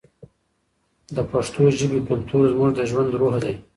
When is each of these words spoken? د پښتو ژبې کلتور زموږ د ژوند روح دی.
د 1.15 1.17
پښتو 1.31 1.61
ژبې 1.79 1.99
کلتور 2.09 2.43
زموږ 2.51 2.71
د 2.75 2.79
ژوند 2.89 3.09
روح 3.21 3.35
دی. 3.43 3.55